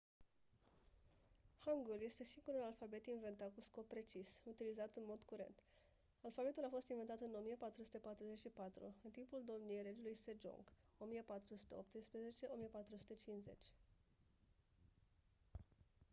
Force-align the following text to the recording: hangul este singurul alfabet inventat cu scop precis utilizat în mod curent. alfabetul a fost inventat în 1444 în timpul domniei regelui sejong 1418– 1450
hangul 1.65 1.99
este 2.03 2.23
singurul 2.23 2.63
alfabet 2.65 3.05
inventat 3.05 3.51
cu 3.53 3.61
scop 3.61 3.87
precis 3.87 4.41
utilizat 4.45 4.91
în 4.95 5.03
mod 5.05 5.21
curent. 5.25 5.61
alfabetul 6.23 6.63
a 6.65 6.75
fost 6.77 6.89
inventat 6.89 7.19
în 7.21 7.33
1444 7.37 8.93
în 9.03 9.11
timpul 9.11 9.41
domniei 9.45 9.81
regelui 9.81 10.13
sejong 10.15 10.63
1418– 10.99 12.45
1450 12.53 13.73